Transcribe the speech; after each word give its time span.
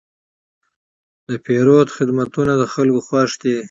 د 1.29 1.31
پیرود 1.45 1.87
خدمتونه 1.97 2.53
د 2.61 2.63
خلکو 2.73 2.99
خوښ 3.07 3.31
دي. 3.41 3.55